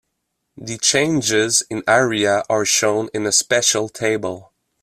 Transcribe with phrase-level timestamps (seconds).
[0.57, 4.51] The changes in area are shown in a special table.